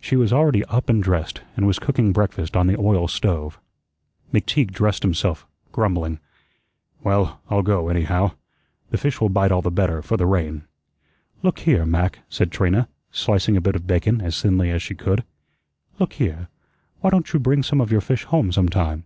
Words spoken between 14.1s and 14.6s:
as